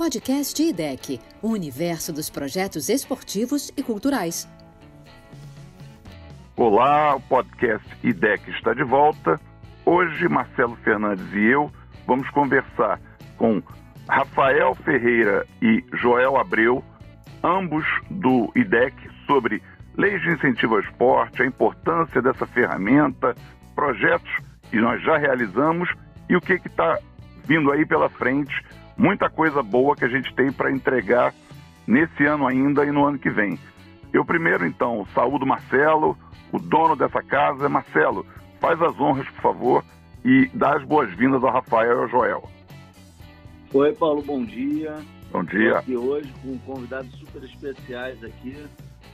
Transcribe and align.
Podcast 0.00 0.62
IDEC, 0.62 1.20
o 1.42 1.48
universo 1.48 2.10
dos 2.10 2.30
projetos 2.30 2.88
esportivos 2.88 3.70
e 3.76 3.82
culturais. 3.82 4.48
Olá, 6.56 7.16
o 7.16 7.20
podcast 7.20 7.86
IDEC 8.02 8.48
está 8.48 8.72
de 8.72 8.82
volta. 8.82 9.38
Hoje, 9.84 10.26
Marcelo 10.26 10.74
Fernandes 10.76 11.30
e 11.34 11.44
eu 11.44 11.70
vamos 12.06 12.30
conversar 12.30 12.98
com 13.36 13.62
Rafael 14.08 14.74
Ferreira 14.76 15.46
e 15.60 15.84
Joel 15.92 16.38
Abreu, 16.38 16.82
ambos 17.44 17.84
do 18.10 18.50
IDEC, 18.56 18.94
sobre 19.26 19.62
leis 19.98 20.22
de 20.22 20.30
incentivo 20.30 20.76
ao 20.76 20.80
esporte, 20.80 21.42
a 21.42 21.46
importância 21.46 22.22
dessa 22.22 22.46
ferramenta, 22.46 23.34
projetos 23.74 24.34
que 24.70 24.78
nós 24.78 25.02
já 25.02 25.18
realizamos 25.18 25.90
e 26.26 26.36
o 26.36 26.40
que 26.40 26.54
está 26.54 26.98
vindo 27.44 27.70
aí 27.70 27.84
pela 27.84 28.08
frente. 28.08 28.64
Muita 29.00 29.30
coisa 29.30 29.62
boa 29.62 29.96
que 29.96 30.04
a 30.04 30.08
gente 30.08 30.30
tem 30.34 30.52
para 30.52 30.70
entregar 30.70 31.34
nesse 31.86 32.22
ano 32.26 32.46
ainda 32.46 32.84
e 32.84 32.90
no 32.90 33.06
ano 33.06 33.18
que 33.18 33.30
vem. 33.30 33.58
Eu 34.12 34.26
primeiro, 34.26 34.66
então, 34.66 35.06
saúdo 35.14 35.46
Marcelo, 35.46 36.18
o 36.52 36.58
dono 36.58 36.94
dessa 36.94 37.22
casa. 37.22 37.66
Marcelo, 37.66 38.26
faz 38.60 38.78
as 38.82 39.00
honras, 39.00 39.26
por 39.30 39.40
favor, 39.40 39.84
e 40.22 40.50
dá 40.52 40.76
as 40.76 40.84
boas-vindas 40.84 41.42
ao 41.42 41.50
Rafael 41.50 41.92
e 41.92 42.02
ao 42.02 42.08
Joel. 42.08 42.50
Oi, 43.72 43.90
Paulo, 43.94 44.20
bom 44.20 44.44
dia. 44.44 44.96
Bom 45.32 45.44
dia. 45.44 45.78
Estou 45.78 45.78
aqui 45.78 45.96
hoje 45.96 46.34
com 46.42 46.58
convidados 46.58 47.10
super 47.12 47.42
especiais 47.42 48.22
aqui, 48.22 48.54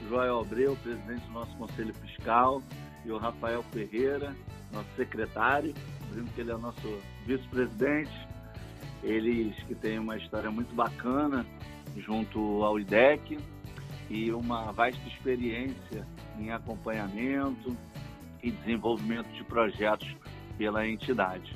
Joel 0.09 0.41
Abreu, 0.41 0.75
presidente 0.83 1.25
do 1.27 1.31
nosso 1.31 1.55
Conselho 1.55 1.93
Fiscal, 1.93 2.61
e 3.05 3.11
o 3.13 3.17
Rafael 3.17 3.63
Ferreira, 3.71 4.35
nosso 4.73 4.89
secretário, 4.97 5.73
lembrando 6.09 6.33
que 6.33 6.41
ele 6.41 6.51
é 6.51 6.55
o 6.55 6.59
nosso 6.59 6.99
vice-presidente. 7.25 8.27
Eles 9.03 9.55
que 9.63 9.75
têm 9.75 9.99
uma 9.99 10.17
história 10.17 10.49
muito 10.49 10.73
bacana 10.73 11.45
junto 11.95 12.63
ao 12.63 12.79
IDEC 12.79 13.37
e 14.09 14.31
uma 14.31 14.71
vasta 14.71 15.01
experiência 15.07 16.05
em 16.39 16.51
acompanhamento 16.51 17.75
e 18.41 18.51
desenvolvimento 18.51 19.27
de 19.33 19.43
projetos 19.43 20.15
pela 20.57 20.87
entidade. 20.87 21.55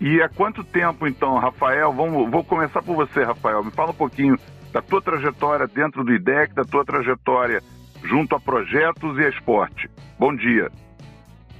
E 0.00 0.20
há 0.20 0.28
quanto 0.28 0.64
tempo, 0.64 1.06
então, 1.06 1.38
Rafael? 1.38 1.92
Vamos, 1.92 2.30
vou 2.30 2.44
começar 2.44 2.82
por 2.82 2.96
você, 2.96 3.22
Rafael. 3.22 3.64
Me 3.64 3.70
fala 3.70 3.90
um 3.90 3.94
pouquinho 3.94 4.36
da 4.72 4.82
tua 4.82 5.00
trajetória 5.00 5.66
dentro 5.66 6.04
do 6.04 6.12
IDEC, 6.12 6.52
da 6.52 6.64
tua 6.64 6.84
trajetória 6.84 7.62
junto 8.02 8.34
a 8.34 8.40
projetos 8.40 9.16
e 9.18 9.24
a 9.24 9.28
esporte. 9.28 9.88
Bom 10.18 10.34
dia. 10.34 10.70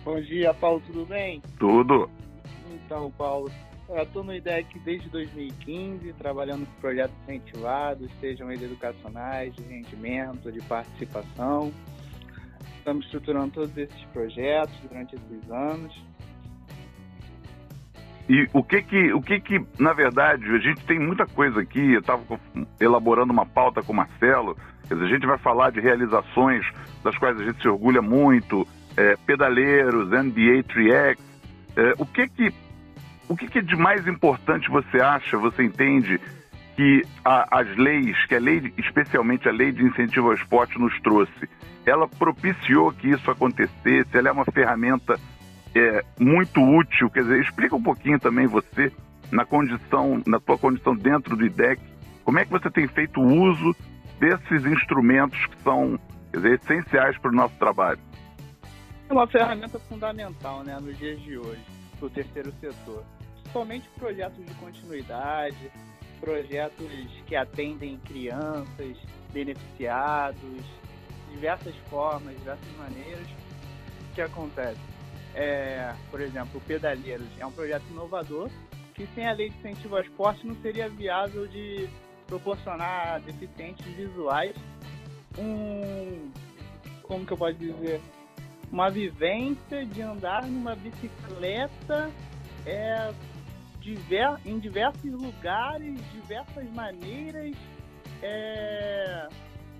Bom 0.04 0.20
dia, 0.20 0.52
Paulo, 0.52 0.82
tudo 0.86 1.06
bem? 1.06 1.40
Tudo. 1.58 2.10
Então, 2.74 3.10
Paulo, 3.12 3.50
eu 3.88 4.02
estou 4.02 4.24
no 4.24 4.34
IDEC 4.34 4.78
desde 4.80 5.08
2015, 5.10 6.12
trabalhando 6.14 6.66
com 6.66 6.80
projetos 6.80 7.14
incentivados, 7.22 8.10
sejam 8.20 8.50
eles 8.50 8.64
educacionais, 8.64 9.54
de 9.54 9.62
rendimento, 9.62 10.50
de 10.50 10.60
participação. 10.62 11.72
Estamos 12.78 13.04
estruturando 13.06 13.50
todos 13.50 13.76
esses 13.76 14.04
projetos 14.12 14.74
durante 14.88 15.16
esses 15.16 15.50
anos. 15.50 16.04
E 18.28 18.48
o 18.54 18.62
que 18.62 18.82
que, 18.82 19.12
o 19.12 19.20
que 19.20 19.38
que, 19.38 19.66
na 19.78 19.92
verdade, 19.92 20.44
a 20.46 20.58
gente 20.58 20.82
tem 20.86 20.98
muita 20.98 21.26
coisa 21.26 21.60
aqui, 21.60 21.92
eu 21.92 22.00
estava 22.00 22.22
elaborando 22.80 23.32
uma 23.32 23.44
pauta 23.44 23.82
com 23.82 23.92
o 23.92 23.96
Marcelo, 23.96 24.56
quer 24.88 24.94
dizer, 24.94 25.06
a 25.06 25.08
gente 25.10 25.26
vai 25.26 25.36
falar 25.36 25.70
de 25.70 25.80
realizações 25.80 26.64
das 27.02 27.16
quais 27.18 27.38
a 27.38 27.44
gente 27.44 27.60
se 27.60 27.68
orgulha 27.68 28.00
muito, 28.00 28.66
é, 28.96 29.14
pedaleiros, 29.26 30.08
NBA 30.08 30.64
3X, 30.64 31.18
é, 31.76 31.94
o 31.98 32.06
que 32.06 32.26
que 32.28 32.63
o 33.28 33.36
que, 33.36 33.48
que, 33.48 33.62
de 33.62 33.76
mais 33.76 34.06
importante 34.06 34.70
você 34.70 35.00
acha, 35.00 35.36
você 35.36 35.64
entende, 35.64 36.20
que 36.76 37.02
a, 37.24 37.60
as 37.60 37.76
leis, 37.76 38.16
que 38.26 38.34
a 38.34 38.40
lei, 38.40 38.72
especialmente 38.76 39.48
a 39.48 39.52
lei 39.52 39.72
de 39.72 39.84
incentivo 39.84 40.28
ao 40.28 40.34
esporte, 40.34 40.78
nos 40.78 40.98
trouxe? 41.00 41.48
Ela 41.86 42.08
propiciou 42.08 42.92
que 42.92 43.08
isso 43.08 43.30
acontecesse, 43.30 44.08
ela 44.16 44.28
é 44.28 44.32
uma 44.32 44.44
ferramenta 44.44 45.18
é, 45.74 46.04
muito 46.18 46.60
útil. 46.60 47.10
Quer 47.10 47.22
dizer, 47.22 47.40
explica 47.40 47.76
um 47.76 47.82
pouquinho 47.82 48.18
também 48.18 48.46
você, 48.46 48.92
na 49.30 49.44
condição, 49.44 50.20
na 50.26 50.40
tua 50.40 50.58
condição 50.58 50.96
dentro 50.96 51.36
do 51.36 51.44
IDEC, 51.44 51.80
como 52.24 52.38
é 52.38 52.44
que 52.44 52.50
você 52.50 52.70
tem 52.70 52.88
feito 52.88 53.20
uso 53.20 53.74
desses 54.18 54.64
instrumentos 54.64 55.46
que 55.46 55.62
são 55.62 55.98
dizer, 56.32 56.58
essenciais 56.60 57.16
para 57.18 57.30
o 57.30 57.34
nosso 57.34 57.56
trabalho? 57.58 58.00
É 59.08 59.12
uma 59.12 59.26
ferramenta 59.26 59.78
fundamental 59.78 60.64
né, 60.64 60.78
nos 60.80 60.98
dias 60.98 61.20
de 61.20 61.36
hoje 61.36 61.83
para 62.04 62.06
o 62.06 62.10
terceiro 62.10 62.52
setor. 62.60 63.04
Somente 63.52 63.88
projetos 63.98 64.44
de 64.44 64.54
continuidade, 64.54 65.70
projetos 66.20 66.88
que 67.26 67.36
atendem 67.36 67.98
crianças, 67.98 68.96
beneficiados, 69.32 70.64
diversas 71.30 71.74
formas, 71.88 72.36
diversas 72.38 72.76
maneiras. 72.76 73.26
O 74.10 74.14
que 74.14 74.20
acontece? 74.20 74.80
É, 75.34 75.94
por 76.10 76.20
exemplo, 76.20 76.58
o 76.58 76.60
Pedaleiros 76.60 77.26
é 77.38 77.46
um 77.46 77.52
projeto 77.52 77.84
inovador 77.90 78.48
que 78.94 79.06
sem 79.14 79.26
a 79.26 79.32
lei 79.32 79.50
de 79.50 79.58
incentivo 79.58 79.96
ao 79.96 80.02
esporte 80.02 80.46
não 80.46 80.54
seria 80.62 80.88
viável 80.88 81.48
de 81.48 81.88
proporcionar 82.28 83.20
deficientes 83.22 83.84
visuais 83.86 84.54
um 85.36 86.30
como 87.02 87.26
que 87.26 87.32
eu 87.32 87.36
posso 87.36 87.54
dizer 87.54 88.00
uma 88.70 88.90
vivência 88.90 89.84
de 89.86 90.02
andar 90.02 90.46
numa 90.46 90.74
bicicleta 90.74 92.10
é, 92.66 93.12
diver, 93.80 94.36
em 94.44 94.58
diversos 94.58 95.12
lugares, 95.12 95.98
diversas 96.12 96.68
maneiras. 96.74 97.54
É, 98.22 99.28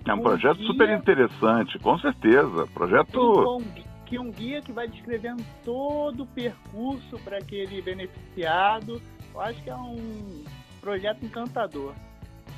é 0.05 0.13
um 0.13 0.21
projeto 0.21 0.57
guia, 0.57 0.67
super 0.67 0.89
interessante, 0.89 1.79
com 1.79 1.97
certeza. 1.97 2.67
Projeto. 2.73 3.61
Que 4.05 4.19
um 4.19 4.31
guia 4.31 4.61
que 4.61 4.71
vai 4.71 4.87
descrevendo 4.87 5.43
todo 5.63 6.23
o 6.23 6.27
percurso 6.27 7.17
para 7.23 7.37
aquele 7.39 7.81
beneficiado. 7.81 9.01
Eu 9.33 9.41
acho 9.41 9.63
que 9.63 9.69
é 9.69 9.75
um 9.75 10.43
projeto 10.79 11.25
encantador. 11.25 11.93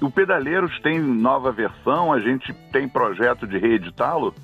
O 0.02 0.12
Pedaleiros 0.12 0.78
tem 0.82 1.00
nova 1.00 1.52
versão, 1.52 2.12
a 2.12 2.20
gente 2.20 2.54
tem 2.72 2.88
projeto 2.88 3.48
de 3.48 3.58
reeditá-lo? 3.58 4.36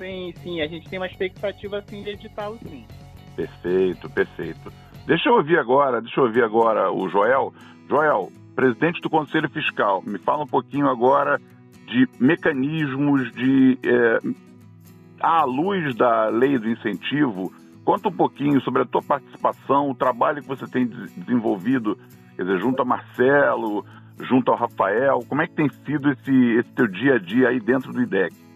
Sim, 0.00 0.32
sim, 0.42 0.62
a 0.62 0.66
gente 0.66 0.88
tem 0.88 0.98
uma 0.98 1.06
expectativa 1.06 1.76
assim 1.76 2.02
de 2.02 2.08
editá-lo 2.08 2.58
sim. 2.62 2.86
Perfeito, 3.36 4.08
perfeito. 4.08 4.72
Deixa 5.06 5.28
eu 5.28 5.34
ouvir 5.34 5.58
agora, 5.58 6.00
deixa 6.00 6.20
eu 6.20 6.24
ouvir 6.24 6.42
agora 6.42 6.90
o 6.90 7.06
Joel. 7.10 7.52
Joel, 7.86 8.32
presidente 8.56 8.98
do 9.02 9.10
Conselho 9.10 9.50
Fiscal, 9.50 10.02
me 10.06 10.18
fala 10.18 10.44
um 10.44 10.46
pouquinho 10.46 10.88
agora 10.88 11.38
de 11.86 12.08
mecanismos 12.18 13.30
de 13.32 13.78
é, 13.84 14.18
à 15.20 15.44
luz 15.44 15.94
da 15.94 16.28
lei 16.28 16.58
do 16.58 16.70
incentivo. 16.70 17.52
Conta 17.84 18.08
um 18.08 18.12
pouquinho 18.12 18.58
sobre 18.62 18.80
a 18.80 18.86
tua 18.86 19.02
participação, 19.02 19.90
o 19.90 19.94
trabalho 19.94 20.40
que 20.40 20.48
você 20.48 20.66
tem 20.66 20.86
desenvolvido, 20.86 21.98
quer 22.36 22.44
dizer, 22.44 22.58
junto 22.58 22.80
a 22.80 22.86
Marcelo, 22.86 23.84
junto 24.18 24.50
ao 24.50 24.56
Rafael. 24.56 25.18
Como 25.28 25.42
é 25.42 25.46
que 25.46 25.54
tem 25.54 25.68
sido 25.84 26.10
esse, 26.10 26.34
esse 26.54 26.72
teu 26.72 26.86
dia 26.86 27.16
a 27.16 27.18
dia 27.18 27.48
aí 27.48 27.60
dentro 27.60 27.92
do 27.92 28.00
IDEC? 28.00 28.49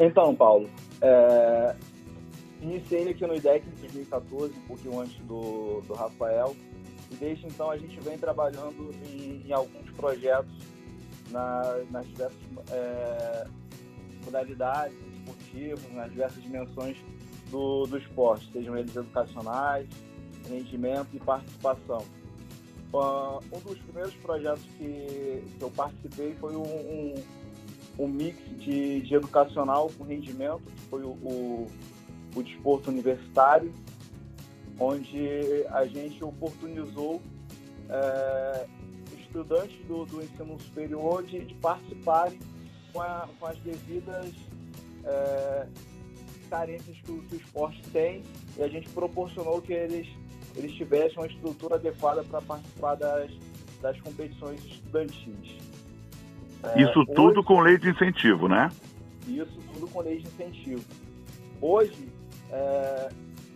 Então, 0.00 0.32
Paulo, 0.32 0.70
é... 1.02 1.74
iniciei 2.62 3.10
aqui 3.10 3.26
no 3.26 3.34
IDEC 3.34 3.66
em 3.66 3.80
2014, 3.80 4.54
um 4.56 4.66
pouquinho 4.68 5.00
antes 5.00 5.16
do, 5.24 5.80
do 5.80 5.94
Rafael, 5.94 6.54
e 7.10 7.16
desde 7.16 7.46
então 7.46 7.68
a 7.68 7.76
gente 7.76 7.98
vem 8.00 8.16
trabalhando 8.16 8.94
em, 9.10 9.42
em 9.44 9.52
alguns 9.52 9.90
projetos 9.90 10.54
na, 11.32 11.78
nas 11.90 12.06
diversas 12.06 12.38
é... 12.70 13.46
modalidades 14.24 14.96
esportivas, 15.16 15.92
nas 15.92 16.10
diversas 16.10 16.42
dimensões 16.44 16.96
do, 17.50 17.84
do 17.86 17.98
esporte, 17.98 18.48
sejam 18.52 18.78
eles 18.78 18.94
educacionais, 18.94 19.88
rendimento 20.48 21.08
e 21.12 21.18
participação. 21.18 22.04
Uh, 22.92 23.38
um 23.52 23.60
dos 23.60 23.78
primeiros 23.80 24.14
projetos 24.14 24.62
que, 24.78 25.42
que 25.58 25.62
eu 25.62 25.70
participei 25.70 26.34
foi 26.36 26.56
um, 26.56 26.62
um 26.62 27.14
um 27.98 28.06
mix 28.06 28.38
de, 28.58 29.00
de 29.00 29.14
educacional 29.14 29.90
com 29.98 30.04
rendimento, 30.04 30.62
que 30.64 30.80
foi 30.82 31.02
o, 31.02 31.10
o, 31.10 31.66
o 32.36 32.42
desporto 32.42 32.90
universitário, 32.90 33.72
onde 34.78 35.66
a 35.70 35.84
gente 35.86 36.22
oportunizou 36.22 37.20
é, 37.88 38.66
estudantes 39.18 39.76
do, 39.86 40.04
do 40.06 40.22
ensino 40.22 40.58
superior 40.60 41.24
de, 41.24 41.44
de 41.44 41.54
participarem 41.54 42.38
com, 42.92 43.00
a, 43.00 43.28
com, 43.38 43.46
as 43.46 43.58
devidas 43.58 44.32
é, 45.04 45.66
carências 46.48 46.96
que 47.04 47.10
o, 47.10 47.22
que 47.22 47.34
o 47.34 47.38
esporte 47.38 47.82
tem 47.90 48.22
e 48.56 48.62
a 48.62 48.68
gente 48.68 48.88
proporcionou 48.90 49.60
que 49.60 49.72
eles, 49.72 50.08
eles 50.56 50.72
tivessem 50.74 51.18
uma 51.18 51.26
estrutura 51.26 51.74
adequada 51.74 52.22
para 52.22 52.40
participar 52.40 52.94
das, 52.94 53.30
das 53.80 54.00
competições 54.00 54.64
estudantis. 54.64 55.67
É, 56.62 56.82
isso 56.82 57.04
tudo 57.06 57.42
com 57.42 57.60
lei 57.60 57.78
de 57.78 57.90
incentivo, 57.90 58.48
né? 58.48 58.70
Isso 59.26 59.58
tudo 59.72 59.88
com 59.88 60.00
lei 60.00 60.18
de 60.18 60.26
incentivo. 60.26 60.84
Hoje, 61.60 62.08
é, 62.50 63.08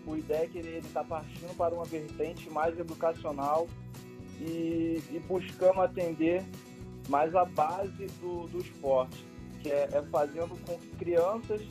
o 0.07 0.17
IDEC 0.17 0.59
ele 0.59 0.79
está 0.79 1.03
partindo 1.03 1.57
para 1.57 1.75
uma 1.75 1.85
vertente 1.85 2.51
mais 2.51 2.79
educacional 2.79 3.69
e, 4.41 5.03
e 5.11 5.23
buscando 5.29 5.81
atender 5.81 6.43
mais 7.09 7.35
a 7.35 7.45
base 7.45 8.07
do, 8.21 8.47
do 8.49 8.59
esporte, 8.59 9.25
que 9.61 9.71
é, 9.71 9.89
é 9.93 10.03
fazendo 10.11 10.59
com 10.65 10.79
que 10.79 10.89
crianças 10.97 11.63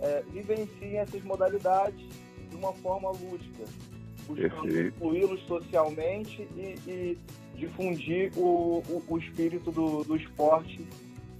é, 0.00 0.22
vivenciem 0.30 0.98
essas 0.98 1.22
modalidades 1.22 2.06
de 2.50 2.56
uma 2.56 2.72
forma 2.74 3.10
lúdica, 3.10 3.64
buscando 4.26 4.80
incluí-los 4.80 5.40
socialmente 5.46 6.48
e, 6.56 6.78
e 6.86 7.18
difundir 7.56 8.32
o, 8.36 8.82
o, 8.88 9.02
o, 9.08 9.18
espírito 9.18 9.70
do, 9.70 10.04
do 10.04 10.16
esporte 10.16 10.80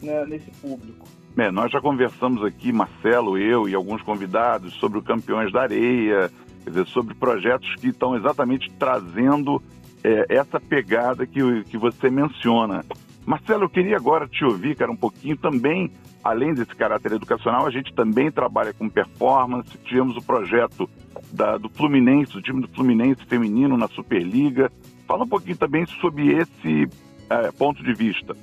né, 0.02 0.24
nesse 0.26 0.50
público. 0.52 1.06
É, 1.36 1.50
nós 1.50 1.70
já 1.70 1.80
conversamos 1.80 2.44
aqui, 2.44 2.72
Marcelo, 2.72 3.36
eu 3.36 3.68
e 3.68 3.74
alguns 3.74 4.02
convidados, 4.02 4.74
sobre 4.74 4.98
o 4.98 5.02
Campeões 5.02 5.52
da 5.52 5.62
Areia, 5.62 6.30
dizer, 6.64 6.86
sobre 6.86 7.14
projetos 7.14 7.74
que 7.76 7.88
estão 7.88 8.16
exatamente 8.16 8.70
trazendo 8.78 9.60
é, 10.02 10.26
essa 10.28 10.60
pegada 10.60 11.26
que, 11.26 11.64
que 11.64 11.76
você 11.76 12.08
menciona. 12.08 12.84
Marcelo, 13.26 13.64
eu 13.64 13.70
queria 13.70 13.96
agora 13.96 14.28
te 14.28 14.44
ouvir, 14.44 14.76
cara, 14.76 14.92
um 14.92 14.96
pouquinho 14.96 15.36
também, 15.36 15.90
além 16.22 16.52
desse 16.52 16.74
caráter 16.74 17.12
educacional, 17.12 17.66
a 17.66 17.70
gente 17.70 17.92
também 17.94 18.30
trabalha 18.30 18.72
com 18.74 18.88
performance, 18.88 19.76
tivemos 19.84 20.16
o 20.16 20.22
projeto 20.22 20.88
da, 21.32 21.56
do 21.56 21.70
Fluminense, 21.70 22.32
do 22.32 22.42
time 22.42 22.60
do 22.60 22.68
Fluminense 22.68 23.24
feminino 23.24 23.76
na 23.76 23.88
Superliga. 23.88 24.70
Fala 25.06 25.24
um 25.24 25.28
pouquinho 25.28 25.56
também 25.56 25.86
sobre 25.86 26.32
esse 26.32 26.88
é, 27.30 27.50
ponto 27.52 27.82
de 27.82 27.94
vista. 27.94 28.34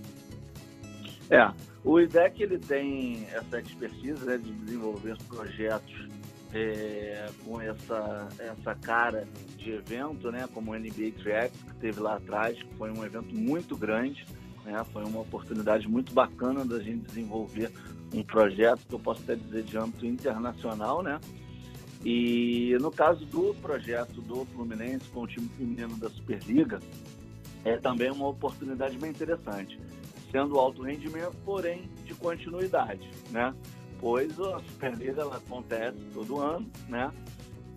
É, 1.29 1.51
o 1.83 1.99
IDEC 1.99 2.43
ele 2.43 2.59
tem 2.59 3.25
essa 3.31 3.59
expertise 3.59 4.23
né, 4.25 4.37
de 4.37 4.51
desenvolver 4.51 5.17
projetos 5.27 6.07
é, 6.53 7.29
com 7.43 7.61
essa, 7.61 8.27
essa 8.39 8.75
cara 8.75 9.27
de 9.57 9.71
evento, 9.71 10.31
né, 10.31 10.47
como 10.53 10.71
o 10.71 10.75
NBA 10.77 11.11
Tracks, 11.23 11.61
que 11.61 11.73
teve 11.75 11.99
lá 11.99 12.17
atrás, 12.17 12.61
que 12.61 12.75
foi 12.75 12.91
um 12.91 13.03
evento 13.05 13.33
muito 13.33 13.75
grande, 13.75 14.25
né, 14.65 14.83
foi 14.91 15.03
uma 15.05 15.21
oportunidade 15.21 15.87
muito 15.87 16.13
bacana 16.13 16.65
da 16.65 16.79
gente 16.79 17.05
desenvolver 17.07 17.71
um 18.13 18.23
projeto 18.23 18.85
que 18.87 18.93
eu 18.93 18.99
posso 18.99 19.21
até 19.23 19.35
dizer 19.35 19.63
de 19.63 19.77
âmbito 19.77 20.05
internacional, 20.05 21.01
né? 21.01 21.19
E 22.03 22.75
no 22.81 22.91
caso 22.91 23.25
do 23.25 23.53
projeto 23.61 24.21
do 24.21 24.45
Fluminense 24.45 25.05
com 25.09 25.21
o 25.21 25.27
time 25.27 25.47
feminino 25.49 25.95
da 25.97 26.09
Superliga, 26.09 26.79
é 27.63 27.77
também 27.77 28.11
uma 28.11 28.27
oportunidade 28.27 28.97
bem 28.97 29.11
interessante 29.11 29.79
sendo 30.31 30.57
alto 30.57 30.81
rendimento, 30.81 31.35
porém 31.43 31.89
de 32.05 32.15
continuidade, 32.15 33.07
né? 33.29 33.53
Pois 33.99 34.39
a 34.39 34.59
Superliga 34.59 35.21
ela 35.21 35.37
acontece 35.37 35.99
todo 36.13 36.39
ano, 36.39 36.65
né? 36.87 37.11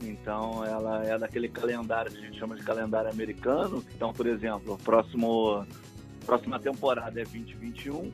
Então 0.01 0.65
ela 0.65 1.05
é 1.05 1.19
daquele 1.19 1.49
calendário 1.49 2.11
que 2.11 2.19
a 2.19 2.21
gente 2.21 2.39
chama 2.39 2.55
de 2.55 2.63
calendário 2.63 3.11
americano. 3.11 3.85
Então, 3.95 4.13
por 4.13 4.27
exemplo, 4.27 4.75
o 4.75 4.79
próximo 4.79 5.67
próxima 6.25 6.59
temporada 6.59 7.21
é 7.21 7.25
2021. 7.25 8.11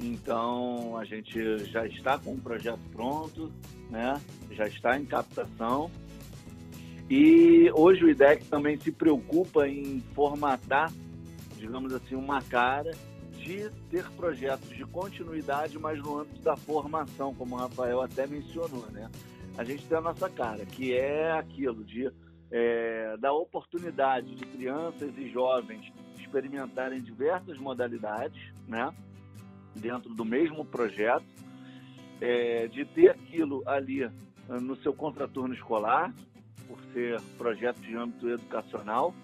Então 0.00 0.96
a 0.96 1.04
gente 1.04 1.58
já 1.66 1.86
está 1.86 2.18
com 2.18 2.32
o 2.32 2.40
projeto 2.40 2.80
pronto, 2.92 3.52
né? 3.90 4.20
Já 4.50 4.66
está 4.66 4.98
em 4.98 5.04
captação. 5.04 5.90
E 7.08 7.70
hoje 7.74 8.04
o 8.04 8.10
IDEC 8.10 8.46
também 8.46 8.78
se 8.78 8.90
preocupa 8.90 9.68
em 9.68 10.00
formatar, 10.14 10.90
digamos 11.56 11.92
assim, 11.92 12.14
uma 12.14 12.40
cara 12.42 12.90
de 13.36 13.70
ter 13.90 14.08
projetos 14.12 14.70
de 14.70 14.84
continuidade, 14.86 15.78
mas 15.78 15.98
no 16.02 16.20
âmbito 16.20 16.40
da 16.40 16.56
formação, 16.56 17.34
como 17.34 17.54
o 17.54 17.58
Rafael 17.58 18.00
até 18.00 18.26
mencionou, 18.26 18.86
né? 18.90 19.10
A 19.56 19.62
gente 19.62 19.86
tem 19.86 19.98
a 19.98 20.00
nossa 20.00 20.28
cara, 20.30 20.64
que 20.64 20.94
é 20.94 21.30
aquilo 21.32 21.84
de 21.84 22.10
é, 22.50 23.16
dar 23.18 23.32
oportunidade 23.32 24.34
de 24.34 24.46
crianças 24.46 25.12
e 25.16 25.28
jovens 25.30 25.92
experimentarem 26.18 27.02
diversas 27.02 27.58
modalidades, 27.58 28.42
né? 28.66 28.92
Dentro 29.74 30.14
do 30.14 30.24
mesmo 30.24 30.64
projeto, 30.64 31.24
é, 32.20 32.68
de 32.68 32.84
ter 32.84 33.10
aquilo 33.10 33.62
ali 33.66 34.08
no 34.48 34.76
seu 34.76 34.92
contraturno 34.92 35.54
escolar, 35.54 36.14
por 36.68 36.78
ser 36.92 37.20
projeto 37.36 37.80
de 37.80 37.96
âmbito 37.96 38.28
educacional, 38.28 39.14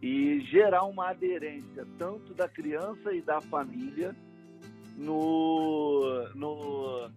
e 0.00 0.40
gerar 0.50 0.84
uma 0.84 1.10
aderência 1.10 1.86
tanto 1.98 2.32
da 2.34 2.48
criança 2.48 3.12
e 3.12 3.20
da 3.20 3.40
família 3.40 4.14
no, 4.96 6.28
no, 6.34 7.10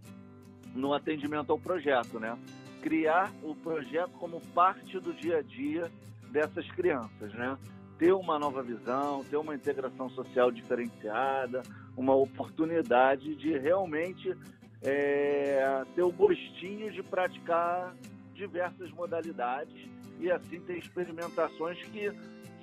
no 0.73 0.93
atendimento 0.93 1.51
ao 1.51 1.59
projeto, 1.59 2.19
né? 2.19 2.37
Criar 2.81 3.31
o 3.43 3.55
projeto 3.55 4.11
como 4.13 4.41
parte 4.53 4.99
do 4.99 5.13
dia 5.13 5.37
a 5.37 5.41
dia 5.41 5.91
dessas 6.31 6.69
crianças, 6.71 7.33
né? 7.33 7.57
Ter 8.01 8.13
uma 8.13 8.39
nova 8.39 8.63
visão, 8.63 9.23
ter 9.29 9.37
uma 9.37 9.53
integração 9.53 10.09
social 10.09 10.49
diferenciada, 10.51 11.61
uma 11.95 12.15
oportunidade 12.15 13.35
de 13.35 13.55
realmente 13.59 14.35
é, 14.81 15.83
ter 15.93 16.01
o 16.01 16.11
gostinho 16.11 16.91
de 16.91 17.03
praticar 17.03 17.93
diversas 18.33 18.89
modalidades 18.89 19.87
e 20.19 20.31
assim 20.31 20.59
ter 20.61 20.79
experimentações 20.79 21.77
que 21.83 22.11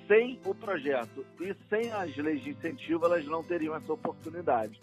sem 0.09 0.37
o 0.43 0.53
projeto 0.53 1.25
e 1.39 1.55
sem 1.69 1.89
as 1.93 2.17
leis 2.17 2.43
de 2.43 2.49
incentivo, 2.49 3.05
elas 3.05 3.25
não 3.25 3.41
teriam 3.41 3.73
essa 3.73 3.93
oportunidade. 3.93 4.77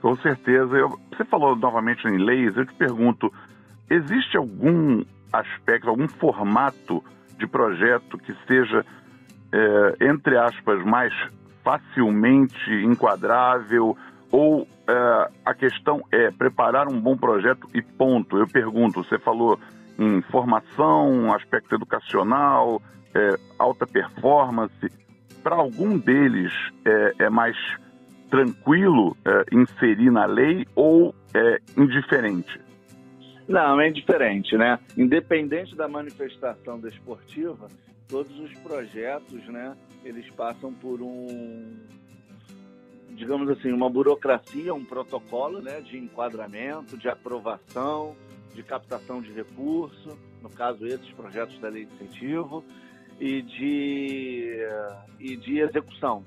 Com 0.00 0.14
certeza. 0.18 0.76
Eu, 0.76 1.00
você 1.10 1.24
falou 1.24 1.56
novamente 1.56 2.06
em 2.06 2.16
leis, 2.16 2.56
eu 2.56 2.64
te 2.64 2.74
pergunto, 2.74 3.28
existe 3.90 4.36
algum 4.36 5.04
aspecto, 5.32 5.88
algum 5.88 6.06
formato 6.06 7.02
de 7.36 7.46
projeto 7.48 8.16
que 8.18 8.32
seja, 8.46 8.86
é, 9.56 10.06
entre 10.08 10.36
aspas, 10.36 10.84
mais 10.84 11.12
facilmente 11.64 12.70
enquadrável 12.84 13.96
ou 14.30 14.68
é, 14.86 15.30
a 15.44 15.54
questão 15.54 16.02
é 16.12 16.30
preparar 16.30 16.88
um 16.88 17.00
bom 17.00 17.16
projeto 17.16 17.66
e 17.72 17.80
ponto? 17.80 18.36
Eu 18.36 18.46
pergunto, 18.46 19.02
você 19.02 19.18
falou 19.18 19.58
em 19.98 20.20
formação, 20.30 21.32
aspecto 21.32 21.74
educacional, 21.74 22.82
é, 23.14 23.36
alta 23.58 23.86
performance, 23.86 24.92
para 25.42 25.56
algum 25.56 25.96
deles 25.96 26.52
é, 26.84 27.14
é 27.20 27.30
mais 27.30 27.56
tranquilo 28.30 29.16
é, 29.24 29.44
inserir 29.52 30.10
na 30.10 30.26
lei 30.26 30.66
ou 30.74 31.14
é 31.32 31.60
indiferente? 31.78 32.60
Não, 33.48 33.80
é 33.80 33.88
indiferente, 33.88 34.56
né? 34.56 34.78
Independente 34.98 35.74
da 35.76 35.88
manifestação 35.88 36.78
desportiva, 36.80 37.68
todos 38.08 38.38
os 38.38 38.52
projetos, 38.60 39.44
né, 39.48 39.76
eles 40.04 40.28
passam 40.30 40.72
por 40.72 41.00
um, 41.02 41.74
digamos 43.10 43.48
assim, 43.50 43.72
uma 43.72 43.90
burocracia, 43.90 44.72
um 44.74 44.84
protocolo, 44.84 45.60
né, 45.60 45.80
de 45.80 45.98
enquadramento, 45.98 46.96
de 46.96 47.08
aprovação, 47.08 48.14
de 48.54 48.62
captação 48.62 49.20
de 49.20 49.32
recurso, 49.32 50.16
no 50.42 50.50
caso 50.50 50.86
esses 50.86 51.10
projetos 51.12 51.58
da 51.58 51.68
lei 51.68 51.86
de 51.86 51.94
incentivo, 51.94 52.64
e 53.18 53.42
de, 53.42 54.58
e 55.18 55.36
de 55.36 55.58
execução. 55.58 56.22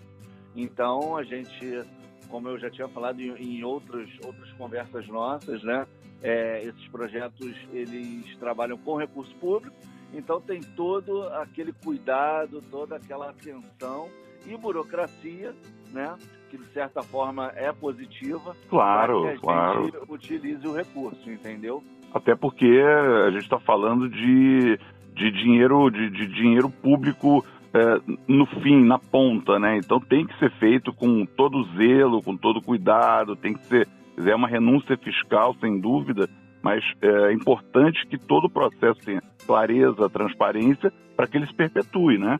Então, 0.55 1.15
a 1.15 1.23
gente, 1.23 1.83
como 2.27 2.49
eu 2.49 2.59
já 2.59 2.69
tinha 2.69 2.87
falado 2.87 3.21
em, 3.21 3.29
em 3.35 3.63
outras, 3.63 4.09
outras 4.25 4.51
conversas 4.53 5.07
nossas, 5.07 5.63
né, 5.63 5.85
é, 6.21 6.63
esses 6.63 6.87
projetos 6.87 7.55
eles 7.71 8.35
trabalham 8.37 8.77
com 8.77 8.97
recurso 8.97 9.33
público, 9.35 9.75
então 10.13 10.41
tem 10.41 10.61
todo 10.61 11.23
aquele 11.29 11.73
cuidado, 11.73 12.61
toda 12.69 12.95
aquela 12.95 13.29
atenção 13.29 14.09
e 14.47 14.55
burocracia, 14.57 15.53
né, 15.91 16.15
que 16.49 16.57
de 16.57 16.65
certa 16.73 17.01
forma 17.03 17.51
é 17.55 17.71
positiva. 17.71 18.55
Claro, 18.69 19.23
que 19.23 19.27
a 19.29 19.37
claro. 19.39 19.85
Gente 19.85 19.97
utilize 20.07 20.67
o 20.67 20.73
recurso, 20.73 21.29
entendeu? 21.29 21.83
Até 22.13 22.35
porque 22.35 22.81
a 23.25 23.29
gente 23.31 23.43
está 23.43 23.59
falando 23.59 24.09
de 24.09 24.79
de 25.19 25.31
dinheiro, 25.31 25.89
de, 25.89 26.09
de 26.09 26.27
dinheiro 26.27 26.69
público 26.69 27.45
é, 27.73 28.01
no 28.25 28.45
fim, 28.45 28.83
na 28.83 28.97
ponta, 28.97 29.59
né? 29.59 29.77
Então 29.77 29.99
tem 29.99 30.25
que 30.25 30.37
ser 30.39 30.49
feito 30.53 30.93
com 30.93 31.25
todo 31.25 31.67
zelo, 31.75 32.23
com 32.23 32.37
todo 32.37 32.61
cuidado, 32.61 33.35
tem 33.35 33.53
que 33.53 33.65
ser 33.65 33.87
é 34.17 34.35
uma 34.35 34.47
renúncia 34.47 34.97
fiscal, 34.97 35.55
sem 35.61 35.79
dúvida, 35.79 36.29
mas 36.61 36.83
é 37.01 37.31
importante 37.31 38.05
que 38.07 38.17
todo 38.17 38.45
o 38.45 38.49
processo 38.49 38.99
tenha 38.99 39.21
clareza, 39.49 40.07
transparência, 40.11 40.93
para 41.15 41.25
que 41.25 41.35
ele 41.35 41.47
se 41.47 41.53
perpetue, 41.55 42.19
né? 42.19 42.39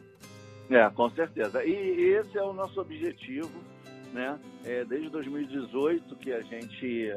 É, 0.70 0.88
com 0.92 1.10
certeza. 1.10 1.66
E 1.66 1.74
esse 1.74 2.38
é 2.38 2.44
o 2.44 2.54
nosso 2.54 2.80
objetivo, 2.80 3.50
né? 4.14 4.38
É, 4.64 4.86
desde 4.86 5.10
2018 5.10 6.16
que 6.18 6.32
a 6.32 6.42
gente 6.42 7.12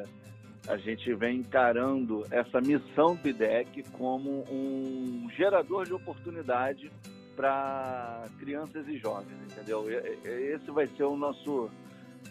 a 0.67 0.79
gente 0.79 1.13
vem 1.15 1.41
encarando 1.41 2.25
essa 2.31 2.59
missão 2.61 3.17
do 3.17 3.29
IDEC 3.29 3.83
como 3.93 4.45
um 4.51 5.29
gerador 5.37 5.85
de 5.85 5.93
oportunidade 5.93 6.91
para 7.37 8.25
crianças 8.39 8.89
e 8.89 8.97
jovens, 8.97 9.37
entendeu? 9.51 9.85
Esse 9.91 10.71
vai 10.71 10.87
ser 10.87 11.03
o 11.03 11.17
nosso, 11.17 11.69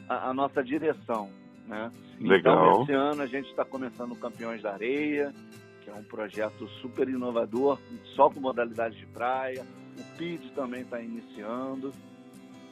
a, 0.09 0.29
a 0.29 0.33
nossa 0.33 0.63
direção, 0.63 1.29
né? 1.67 1.91
Legal. 2.19 2.55
Então, 2.55 2.83
esse 2.83 2.93
ano 2.93 3.21
a 3.21 3.27
gente 3.27 3.49
está 3.49 3.65
começando 3.65 4.15
Campeões 4.15 4.63
da 4.63 4.73
Areia, 4.73 5.31
é 5.91 5.93
um 5.93 6.03
projeto 6.03 6.67
super 6.81 7.07
inovador, 7.07 7.79
só 8.15 8.29
com 8.29 8.39
modalidade 8.39 8.97
de 8.97 9.05
praia. 9.07 9.65
O 9.97 10.17
PID 10.17 10.51
também 10.51 10.81
está 10.81 10.99
iniciando, 11.01 11.91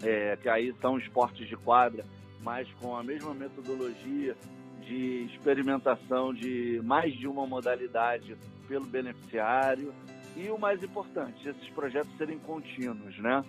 é, 0.02 0.38
que 0.38 0.48
aí 0.48 0.74
são 0.82 0.98
esportes 0.98 1.48
de 1.48 1.56
quadra, 1.58 2.06
mas 2.42 2.68
com 2.82 2.96
a 2.96 3.04
mesma 3.04 3.34
metodologia 3.34 4.36
de 4.82 5.26
experimentação 5.26 6.34
de 6.34 6.82
mais 6.84 7.14
de 7.14 7.28
uma 7.28 7.46
modalidade 7.46 8.36
pelo 8.68 8.86
beneficiário. 8.86 9.94
E 10.36 10.50
o 10.50 10.58
mais 10.58 10.82
importante, 10.82 11.48
esses 11.48 11.70
projetos 11.70 12.16
serem 12.18 12.40
contínuos, 12.40 13.18
né? 13.20 13.44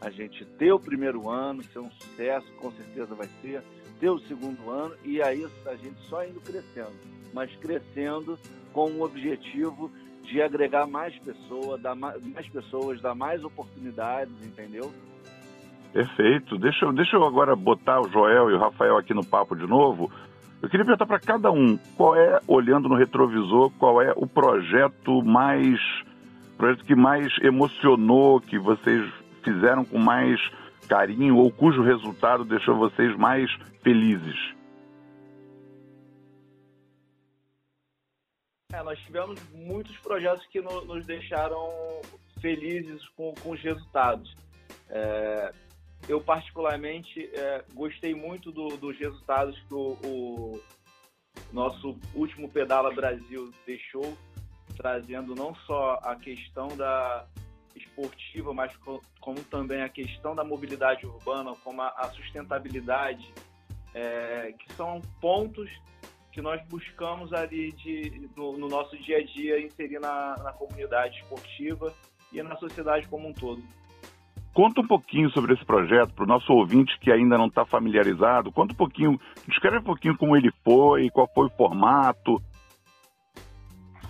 A 0.00 0.08
gente 0.08 0.44
ter 0.58 0.72
o 0.72 0.80
primeiro 0.80 1.28
ano, 1.28 1.62
ser 1.62 1.80
um 1.80 1.90
sucesso, 1.90 2.50
com 2.54 2.70
certeza 2.72 3.14
vai 3.14 3.28
ser, 3.42 3.62
ter 4.00 4.08
o 4.08 4.18
segundo 4.20 4.70
ano 4.70 4.96
e 5.04 5.20
aí 5.20 5.46
a 5.66 5.76
gente 5.76 6.00
só 6.08 6.24
indo 6.24 6.40
crescendo, 6.40 6.96
mas 7.32 7.54
crescendo 7.56 8.38
com 8.72 8.90
o 8.90 9.02
objetivo 9.02 9.90
de 10.22 10.40
agregar 10.40 10.86
mais 10.86 11.16
pessoas, 11.18 11.80
dar 11.80 11.94
mais, 11.94 12.48
pessoas, 12.48 13.00
dar 13.00 13.14
mais 13.14 13.42
oportunidades, 13.42 14.34
entendeu? 14.44 14.92
Perfeito. 15.92 16.56
Deixa 16.56 16.84
eu, 16.84 16.92
deixa 16.92 17.16
eu 17.16 17.24
agora 17.24 17.56
botar 17.56 18.00
o 18.00 18.08
Joel 18.08 18.50
e 18.50 18.54
o 18.54 18.58
Rafael 18.58 18.96
aqui 18.96 19.12
no 19.12 19.24
papo 19.24 19.56
de 19.56 19.66
novo. 19.66 20.10
Eu 20.62 20.68
queria 20.68 20.84
perguntar 20.84 21.06
para 21.06 21.18
cada 21.18 21.50
um 21.50 21.76
qual 21.96 22.14
é, 22.14 22.38
olhando 22.46 22.88
no 22.88 22.94
retrovisor, 22.94 23.70
qual 23.78 24.00
é 24.00 24.12
o 24.14 24.26
projeto 24.26 25.22
mais, 25.22 25.80
projeto 26.56 26.84
que 26.84 26.94
mais 26.94 27.32
emocionou, 27.42 28.40
que 28.40 28.58
vocês 28.58 29.10
fizeram 29.42 29.84
com 29.84 29.98
mais 29.98 30.38
carinho 30.86 31.36
ou 31.36 31.50
cujo 31.50 31.82
resultado 31.82 32.44
deixou 32.44 32.76
vocês 32.76 33.16
mais 33.16 33.50
felizes? 33.82 34.59
É, 38.72 38.82
nós 38.82 38.98
tivemos 39.00 39.40
muitos 39.52 39.96
projetos 39.98 40.46
que 40.46 40.60
no, 40.60 40.84
nos 40.84 41.04
deixaram 41.04 41.68
felizes 42.40 43.06
com, 43.10 43.34
com 43.42 43.50
os 43.50 43.60
resultados. 43.60 44.34
É, 44.88 45.52
eu, 46.08 46.20
particularmente, 46.20 47.28
é, 47.34 47.64
gostei 47.74 48.14
muito 48.14 48.50
do, 48.50 48.76
dos 48.76 48.96
resultados 48.98 49.58
que 49.60 49.74
o, 49.74 49.98
o, 50.04 50.60
nosso 51.52 51.98
último 52.14 52.48
Pedala 52.48 52.92
Brasil 52.94 53.52
deixou, 53.66 54.16
trazendo 54.76 55.34
não 55.34 55.54
só 55.66 55.98
a 56.02 56.14
questão 56.14 56.68
da 56.68 57.26
esportiva, 57.74 58.54
mas 58.54 58.76
co, 58.76 59.02
como 59.20 59.42
também 59.44 59.82
a 59.82 59.88
questão 59.88 60.34
da 60.34 60.44
mobilidade 60.44 61.06
urbana, 61.06 61.54
como 61.64 61.82
a, 61.82 61.88
a 61.88 62.10
sustentabilidade, 62.10 63.32
é, 63.94 64.54
que 64.58 64.72
são 64.74 65.00
pontos 65.20 65.68
que 66.32 66.40
nós 66.40 66.62
buscamos 66.68 67.32
ali 67.32 67.72
de, 67.72 68.28
no, 68.36 68.56
no 68.56 68.68
nosso 68.68 68.96
dia 68.98 69.18
a 69.18 69.24
dia 69.24 69.60
inserir 69.60 70.00
na, 70.00 70.36
na 70.42 70.52
comunidade 70.52 71.18
esportiva 71.18 71.92
e 72.32 72.42
na 72.42 72.56
sociedade 72.56 73.08
como 73.08 73.28
um 73.28 73.32
todo. 73.32 73.62
Conta 74.52 74.80
um 74.80 74.86
pouquinho 74.86 75.30
sobre 75.30 75.54
esse 75.54 75.64
projeto 75.64 76.12
para 76.12 76.24
o 76.24 76.28
nosso 76.28 76.52
ouvinte 76.52 76.98
que 77.00 77.10
ainda 77.10 77.38
não 77.38 77.46
está 77.46 77.64
familiarizado. 77.64 78.50
Conta 78.50 78.72
um 78.72 78.76
pouquinho, 78.76 79.20
descreve 79.46 79.78
um 79.78 79.82
pouquinho 79.84 80.16
como 80.16 80.36
ele 80.36 80.50
foi, 80.64 81.08
qual 81.10 81.28
foi 81.32 81.46
o 81.46 81.50
formato. 81.50 82.42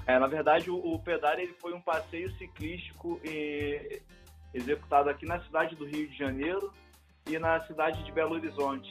É, 0.07 0.19
na 0.19 0.27
verdade, 0.27 0.71
o, 0.71 0.77
o 0.77 1.03
ele 1.39 1.55
foi 1.61 1.73
um 1.75 1.81
passeio 1.81 2.31
ciclístico 2.33 3.21
e, 3.23 4.03
executado 4.53 5.11
aqui 5.11 5.27
na 5.27 5.41
cidade 5.41 5.77
do 5.77 5.85
Rio 5.85 6.09
de 6.09 6.17
Janeiro 6.17 6.73
e 7.29 7.39
na 7.39 7.61
cidade 7.67 8.03
de 8.03 8.11
Belo 8.11 8.35
Horizonte. 8.35 8.91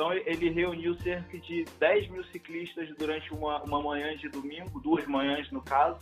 Então 0.00 0.14
ele 0.14 0.48
reuniu 0.48 0.94
cerca 0.94 1.38
de 1.38 1.66
10 1.78 2.08
mil 2.08 2.24
ciclistas 2.24 2.88
durante 2.96 3.34
uma, 3.34 3.62
uma 3.62 3.82
manhã 3.82 4.16
de 4.16 4.30
domingo, 4.30 4.80
duas 4.80 5.06
manhãs 5.06 5.50
no 5.50 5.60
caso, 5.60 6.00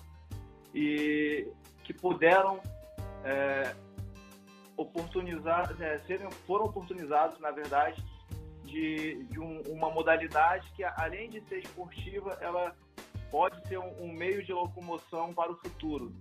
e 0.73 1.49
que 1.83 1.93
puderam 1.93 2.61
é, 3.25 3.75
oportunizar, 4.77 5.75
é, 5.81 5.99
serem, 6.07 6.31
foram 6.47 6.67
oportunizados, 6.67 7.41
na 7.41 7.51
verdade, 7.51 8.01
de, 8.63 9.25
de 9.25 9.41
um, 9.41 9.63
uma 9.67 9.91
modalidade 9.91 10.71
que, 10.77 10.85
além 10.85 11.29
de 11.29 11.41
ser 11.49 11.59
esportiva, 11.59 12.39
ela 12.41 12.77
pode 13.33 13.67
ser 13.67 13.81
um, 13.81 14.05
um, 14.05 14.13
meio 14.13 14.45
de 14.45 14.53
locomoção 14.53 15.35
para 15.35 15.51
o 15.51 15.57
futuro. 15.57 16.13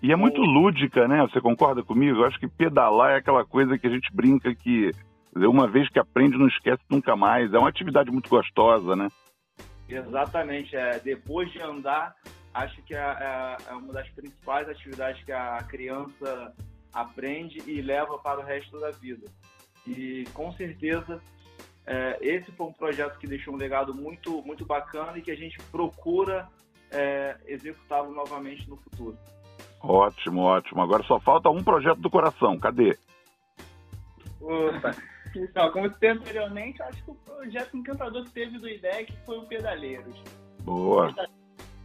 E 0.00 0.12
é 0.12 0.16
muito 0.16 0.40
lúdica, 0.40 1.08
né? 1.08 1.22
Você 1.22 1.40
concorda 1.40 1.82
comigo? 1.82 2.20
Eu 2.20 2.24
acho 2.24 2.38
que 2.38 2.46
pedalar 2.46 3.14
é 3.14 3.16
aquela 3.16 3.44
coisa 3.44 3.76
que 3.76 3.88
a 3.88 3.90
gente 3.90 4.14
brinca 4.14 4.54
que 4.54 4.92
uma 5.44 5.68
vez 5.68 5.88
que 5.88 5.98
aprende 5.98 6.38
não 6.38 6.48
esquece 6.48 6.82
nunca 6.88 7.14
mais. 7.14 7.52
É 7.52 7.58
uma 7.58 7.68
atividade 7.68 8.10
muito 8.10 8.30
gostosa, 8.30 8.96
né? 8.96 9.08
Exatamente. 9.88 10.74
É, 10.74 10.98
depois 10.98 11.50
de 11.52 11.60
andar, 11.60 12.14
acho 12.54 12.80
que 12.82 12.94
é, 12.94 12.98
é, 12.98 13.56
é 13.68 13.74
uma 13.74 13.92
das 13.92 14.08
principais 14.10 14.68
atividades 14.68 15.22
que 15.24 15.32
a 15.32 15.58
criança 15.68 16.54
aprende 16.92 17.62
e 17.66 17.82
leva 17.82 18.18
para 18.18 18.40
o 18.40 18.44
resto 18.44 18.78
da 18.80 18.90
vida. 18.90 19.26
E 19.86 20.24
com 20.32 20.50
certeza 20.52 21.20
é, 21.86 22.18
esse 22.20 22.50
foi 22.52 22.66
um 22.66 22.72
projeto 22.72 23.18
que 23.18 23.26
deixou 23.26 23.54
um 23.54 23.56
legado 23.56 23.94
muito, 23.94 24.42
muito 24.42 24.64
bacana 24.64 25.16
e 25.18 25.22
que 25.22 25.30
a 25.30 25.36
gente 25.36 25.56
procura 25.70 26.48
é, 26.90 27.36
executá-lo 27.46 28.12
novamente 28.12 28.68
no 28.68 28.76
futuro. 28.76 29.16
Ótimo, 29.80 30.40
ótimo. 30.42 30.82
Agora 30.82 31.04
só 31.04 31.20
falta 31.20 31.48
um 31.48 31.62
projeto 31.62 32.00
do 32.00 32.10
coração. 32.10 32.58
Cadê? 32.58 32.98
Opa. 34.40 34.96
Então, 35.36 35.70
como 35.70 35.86
eu 35.86 35.90
disse 35.90 36.06
anteriormente, 36.06 36.82
acho 36.82 37.04
que 37.04 37.10
o 37.10 37.14
projeto 37.14 37.76
encantador 37.76 38.24
que 38.24 38.30
teve 38.30 38.58
do 38.58 38.68
IDEC 38.68 39.12
foi 39.24 39.38
o 39.38 39.46
Pedaleiros. 39.46 40.16
Boa. 40.60 41.14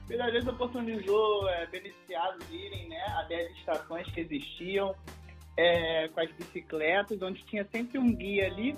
Pedaleiros 0.07 0.47
oportunizou 0.47 1.47
é, 1.49 1.65
beneficiados 1.67 2.49
irem 2.49 2.89
né, 2.89 3.03
a 3.17 3.23
10 3.23 3.57
estações 3.57 4.07
que 4.11 4.21
existiam 4.21 4.95
é, 5.57 6.07
com 6.09 6.19
as 6.19 6.31
bicicletas, 6.31 7.21
onde 7.21 7.43
tinha 7.45 7.65
sempre 7.65 7.99
um 7.99 8.15
guia 8.15 8.47
ali 8.47 8.77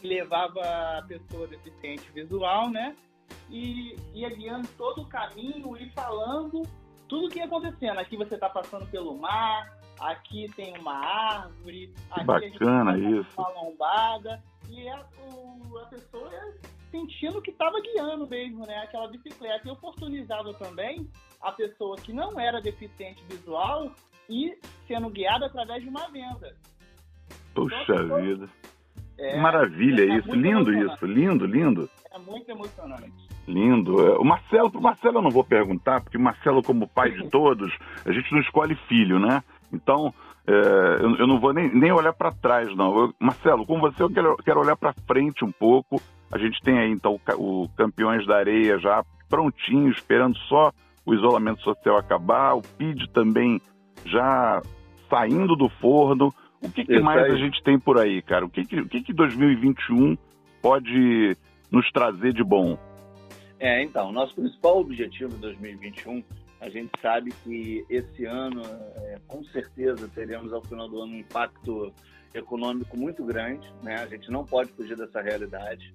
que 0.00 0.06
levava 0.06 0.60
a 0.98 1.02
pessoa 1.06 1.46
deficiente 1.46 2.10
visual, 2.12 2.70
né? 2.70 2.94
E 3.50 3.96
ia 4.14 4.30
guiando 4.30 4.68
todo 4.76 5.02
o 5.02 5.06
caminho 5.06 5.76
e 5.76 5.88
falando 5.90 6.62
tudo 7.08 7.26
o 7.26 7.28
que 7.28 7.38
ia 7.38 7.46
acontecendo. 7.46 7.98
Aqui 7.98 8.16
você 8.16 8.34
está 8.34 8.48
passando 8.48 8.86
pelo 8.90 9.16
mar, 9.16 9.78
aqui 10.00 10.50
tem 10.56 10.76
uma 10.78 10.94
árvore, 10.94 11.92
aqui 12.10 12.24
Bacana 12.24 12.92
a 12.92 12.98
gente 12.98 13.24
tá 13.34 13.42
uma 13.42 13.62
lombada. 13.62 14.42
E 14.70 14.88
a, 14.88 15.04
o, 15.30 15.78
a 15.78 15.86
pessoa 15.86 16.30
sentindo 16.90 17.42
que 17.42 17.50
estava 17.50 17.80
guiando 17.80 18.26
mesmo, 18.26 18.66
né? 18.66 18.78
Aquela 18.78 19.08
bicicleta. 19.08 19.66
E 19.66 19.70
oportunizava 19.70 20.54
também 20.54 21.08
a 21.42 21.52
pessoa 21.52 21.96
que 21.96 22.12
não 22.12 22.38
era 22.38 22.60
deficiente 22.60 23.22
visual 23.28 23.92
e 24.28 24.56
sendo 24.86 25.10
guiada 25.10 25.46
através 25.46 25.82
de 25.82 25.88
uma 25.88 26.08
venda. 26.08 26.56
Puxa 27.54 27.94
então, 27.94 28.22
vida. 28.22 28.48
É, 29.18 29.40
Maravilha 29.40 30.02
é, 30.02 30.18
isso, 30.18 30.34
lindo 30.34 30.72
isso, 30.72 31.06
lindo, 31.06 31.46
lindo. 31.46 31.90
É 32.12 32.18
muito 32.18 32.48
emocionante. 32.50 33.12
Lindo. 33.46 34.06
É, 34.06 34.18
o 34.18 34.24
Marcelo, 34.24 34.70
pro 34.70 34.80
Marcelo 34.80 35.18
eu 35.18 35.22
não 35.22 35.30
vou 35.30 35.44
perguntar, 35.44 36.00
porque 36.00 36.16
o 36.16 36.20
Marcelo, 36.20 36.62
como 36.62 36.88
pai 36.88 37.10
de 37.10 37.28
todos, 37.30 37.72
a 38.04 38.12
gente 38.12 38.32
não 38.32 38.40
escolhe 38.40 38.74
filho, 38.88 39.18
né? 39.18 39.42
Então, 39.74 40.14
é, 40.46 40.52
eu, 41.00 41.16
eu, 41.16 41.26
não 41.26 41.40
vou 41.40 41.52
nem, 41.52 41.74
nem 41.74 41.92
olhar 41.92 42.12
para 42.12 42.32
trás, 42.32 42.74
não. 42.76 42.98
Eu, 42.98 43.14
Marcelo, 43.18 43.66
com 43.66 43.80
você 43.80 44.02
eu 44.02 44.10
quero, 44.10 44.36
quero 44.38 44.60
olhar 44.60 44.76
para 44.76 44.94
frente 45.06 45.44
um 45.44 45.52
pouco. 45.52 46.00
A 46.30 46.38
gente 46.38 46.60
tem 46.62 46.78
aí, 46.78 46.90
então, 46.90 47.20
o, 47.36 47.64
o 47.64 47.68
Campeões 47.70 48.26
da 48.26 48.36
Areia 48.36 48.78
já 48.78 49.04
prontinho, 49.28 49.90
esperando 49.90 50.36
só 50.48 50.72
o 51.04 51.14
isolamento 51.14 51.62
social 51.62 51.96
acabar, 51.96 52.54
o 52.54 52.62
PID 52.62 53.08
também 53.10 53.60
já 54.04 54.62
saindo 55.08 55.54
do 55.56 55.68
forno. 55.68 56.32
O 56.62 56.70
que, 56.70 56.84
que 56.84 56.98
mais 57.00 57.30
a 57.30 57.36
gente 57.36 57.62
tem 57.62 57.78
por 57.78 57.98
aí, 57.98 58.22
cara? 58.22 58.44
O 58.44 58.48
que, 58.48 58.64
que, 58.64 58.80
o 58.80 58.88
que, 58.88 59.02
que 59.02 59.12
2021 59.12 60.16
pode 60.62 61.36
nos 61.70 61.90
trazer 61.90 62.32
de 62.32 62.42
bom? 62.42 62.78
É, 63.58 63.82
então, 63.82 64.10
nosso 64.12 64.34
principal 64.34 64.78
objetivo 64.78 65.36
em 65.36 65.40
2021, 65.40 66.24
a 66.60 66.68
gente 66.68 66.90
sabe 67.00 67.32
que 67.42 67.84
esse 67.88 68.24
ano, 68.24 68.62
é, 68.96 69.18
com 69.26 69.44
certeza, 69.44 70.08
teremos 70.08 70.52
ao 70.52 70.62
final 70.62 70.88
do 70.88 71.00
ano 71.02 71.12
um 71.12 71.18
impacto 71.18 71.92
econômico 72.32 72.96
muito 72.96 73.24
grande, 73.24 73.66
né? 73.82 73.96
A 73.96 74.06
gente 74.06 74.30
não 74.30 74.44
pode 74.44 74.72
fugir 74.72 74.96
dessa 74.96 75.20
realidade. 75.20 75.92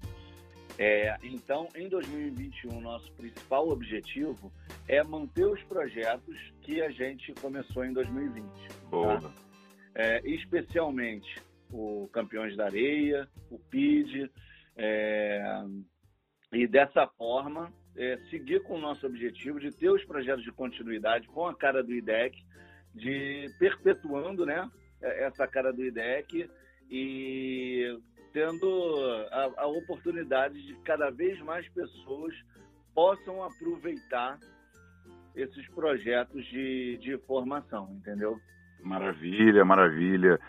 É, 0.78 1.16
então, 1.22 1.68
em 1.74 1.88
2021, 1.88 2.80
nosso 2.80 3.12
principal 3.12 3.68
objetivo 3.68 4.50
é 4.88 5.02
manter 5.02 5.44
os 5.44 5.62
projetos 5.64 6.36
que 6.62 6.80
a 6.80 6.90
gente 6.90 7.34
começou 7.34 7.84
em 7.84 7.92
2020. 7.92 8.44
Boa. 8.88 9.20
Tá? 9.20 9.32
É, 9.94 10.20
especialmente 10.24 11.42
o 11.70 12.08
Campeões 12.12 12.56
da 12.56 12.64
Areia, 12.66 13.28
o 13.50 13.58
PID, 13.58 14.30
é, 14.76 15.42
e 16.52 16.66
dessa 16.66 17.06
forma 17.06 17.70
é, 17.96 18.18
seguir 18.30 18.62
com 18.62 18.74
o 18.74 18.80
nosso 18.80 19.06
objetivo 19.06 19.60
de 19.60 19.70
ter 19.70 19.90
os 19.90 20.04
projetos 20.04 20.42
de 20.42 20.52
continuidade 20.52 21.26
com 21.28 21.46
a 21.46 21.54
cara 21.54 21.82
do 21.82 21.92
IDEC, 21.92 22.44
de 22.94 23.46
perpetuando 23.58 24.44
né, 24.44 24.68
essa 25.00 25.46
cara 25.46 25.72
do 25.72 25.84
IDEC 25.84 26.50
e 26.90 27.98
tendo 28.32 28.66
a, 29.30 29.62
a 29.62 29.66
oportunidade 29.66 30.60
de 30.66 30.74
cada 30.82 31.10
vez 31.10 31.40
mais 31.40 31.68
pessoas 31.68 32.34
possam 32.94 33.42
aproveitar 33.42 34.38
esses 35.34 35.68
projetos 35.68 36.44
de, 36.46 36.98
de 36.98 37.18
formação, 37.18 37.88
entendeu? 37.92 38.38
Maravilha, 38.82 39.64
maravilha. 39.64 40.40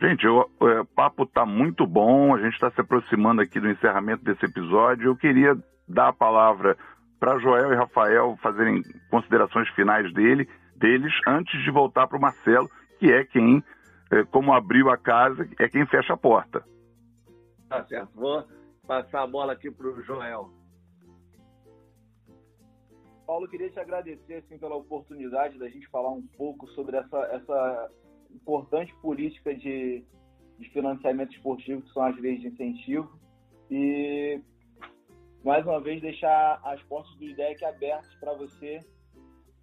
Gente, 0.00 0.26
o, 0.26 0.40
o 0.40 0.84
papo 0.94 1.24
está 1.24 1.44
muito 1.44 1.86
bom, 1.86 2.34
a 2.34 2.40
gente 2.40 2.54
está 2.54 2.70
se 2.70 2.80
aproximando 2.80 3.42
aqui 3.42 3.60
do 3.60 3.68
encerramento 3.68 4.24
desse 4.24 4.46
episódio. 4.46 5.08
Eu 5.08 5.16
queria 5.16 5.56
dar 5.90 6.08
a 6.08 6.12
palavra 6.12 6.76
para 7.18 7.38
Joel 7.38 7.72
e 7.72 7.76
Rafael 7.76 8.38
fazerem 8.42 8.82
considerações 9.10 9.68
finais 9.70 10.12
dele, 10.14 10.48
deles 10.76 11.12
antes 11.26 11.62
de 11.62 11.70
voltar 11.70 12.06
para 12.06 12.16
o 12.16 12.20
Marcelo, 12.20 12.70
que 12.98 13.12
é 13.12 13.24
quem, 13.24 13.62
é, 14.10 14.24
como 14.24 14.52
abriu 14.52 14.88
a 14.88 14.96
casa, 14.96 15.46
é 15.58 15.68
quem 15.68 15.84
fecha 15.86 16.14
a 16.14 16.16
porta. 16.16 16.64
Tá 17.68 17.84
certo. 17.84 18.10
Vou 18.14 18.44
passar 18.86 19.22
a 19.22 19.26
bola 19.26 19.52
aqui 19.52 19.70
para 19.70 19.86
o 19.86 20.02
Joel. 20.02 20.50
Paulo, 23.26 23.46
queria 23.46 23.70
te 23.70 23.78
agradecer 23.78 24.34
assim, 24.34 24.58
pela 24.58 24.74
oportunidade 24.74 25.58
da 25.58 25.68
gente 25.68 25.86
falar 25.88 26.10
um 26.10 26.26
pouco 26.36 26.66
sobre 26.68 26.96
essa, 26.96 27.18
essa 27.32 27.90
importante 28.34 28.92
política 29.00 29.54
de, 29.54 30.04
de 30.58 30.68
financiamento 30.70 31.32
esportivo, 31.32 31.82
que 31.82 31.92
são 31.92 32.02
as 32.02 32.16
leis 32.18 32.40
de 32.40 32.48
incentivo. 32.48 33.08
E 33.70 34.40
mais 35.44 35.64
uma 35.64 35.80
vez 35.80 36.00
deixar 36.00 36.60
as 36.64 36.82
portas 36.82 37.14
do 37.16 37.24
IDEC 37.24 37.64
abertas 37.64 38.14
para 38.16 38.34
você. 38.34 38.80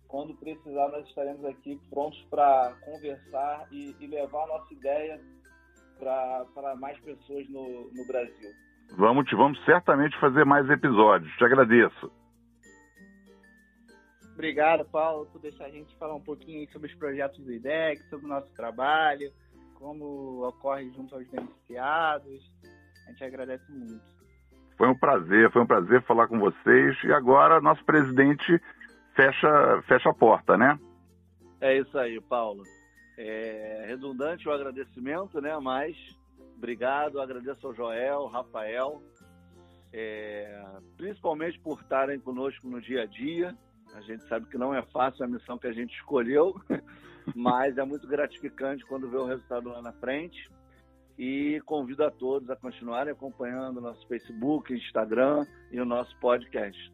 Quando 0.07 0.33
precisar, 0.35 0.87
nós 0.89 1.05
estaremos 1.07 1.43
aqui 1.45 1.79
prontos 1.89 2.19
para 2.29 2.73
conversar 2.85 3.67
e, 3.71 3.95
e, 3.99 4.07
levar 4.07 4.43
a 4.45 4.47
nossa 4.47 4.73
ideia 4.73 5.19
para 5.99 6.75
mais 6.77 6.97
pessoas 7.01 7.47
no, 7.49 7.91
no 7.91 8.07
Brasil. 8.07 8.49
Vamos, 8.97 9.29
vamos 9.31 9.63
certamente 9.65 10.17
fazer 10.19 10.45
mais 10.45 10.69
episódios. 10.69 11.31
Te 11.35 11.43
agradeço. 11.43 12.11
Obrigado, 14.33 14.85
Paulo, 14.85 15.25
por 15.25 15.41
deixar 15.41 15.65
a 15.65 15.71
gente 15.71 15.93
falar 15.97 16.15
um 16.15 16.23
pouquinho 16.23 16.71
sobre 16.71 16.89
os 16.89 16.97
projetos 16.97 17.43
do 17.43 17.51
IDEC, 17.51 18.01
sobre 18.07 18.27
o 18.27 18.29
nosso 18.29 18.53
trabalho, 18.53 19.33
como 19.73 20.47
ocorre 20.47 20.89
junto 20.91 21.15
aos 21.15 21.27
beneficiados. 21.27 22.49
A 23.07 23.11
gente 23.11 23.23
agradece 23.23 23.69
muito. 23.71 24.16
Foi 24.77 24.87
um 24.87 24.95
prazer, 24.95 25.51
foi 25.51 25.63
um 25.63 25.67
prazer 25.67 26.03
falar 26.03 26.27
com 26.27 26.39
vocês. 26.39 26.95
E 27.03 27.11
agora 27.11 27.59
nosso 27.59 27.83
presidente 27.83 28.61
fecha, 29.15 29.81
fecha 29.87 30.09
a 30.09 30.13
porta, 30.13 30.55
né? 30.55 30.79
É 31.59 31.77
isso 31.79 31.97
aí, 31.97 32.21
Paulo. 32.21 32.61
É 33.17 33.85
redundante 33.87 34.47
o 34.47 34.51
agradecimento, 34.51 35.41
né? 35.41 35.57
Mas 35.59 35.97
obrigado, 36.55 37.19
agradeço 37.19 37.65
ao 37.65 37.73
Joel, 37.73 38.27
Rafael, 38.27 39.01
é, 39.91 40.63
principalmente 40.95 41.59
por 41.59 41.79
estarem 41.81 42.19
conosco 42.19 42.67
no 42.67 42.79
dia 42.79 43.03
a 43.03 43.05
dia. 43.07 43.57
A 43.95 44.01
gente 44.01 44.27
sabe 44.27 44.45
que 44.47 44.57
não 44.57 44.75
é 44.75 44.83
fácil 44.93 45.25
a 45.25 45.27
missão 45.27 45.57
que 45.57 45.65
a 45.65 45.73
gente 45.73 45.95
escolheu, 45.95 46.53
mas 47.35 47.79
é 47.79 47.83
muito 47.83 48.07
gratificante 48.07 48.85
quando 48.85 49.09
vê 49.09 49.17
o 49.17 49.25
resultado 49.25 49.69
lá 49.69 49.81
na 49.81 49.93
frente 49.93 50.47
e 51.17 51.59
convido 51.65 52.03
a 52.03 52.11
todos 52.11 52.49
a 52.49 52.55
continuarem 52.55 53.11
acompanhando 53.11 53.77
o 53.77 53.81
nosso 53.81 54.07
Facebook, 54.07 54.73
Instagram 54.73 55.45
e 55.71 55.79
o 55.79 55.85
nosso 55.85 56.15
podcast. 56.19 56.91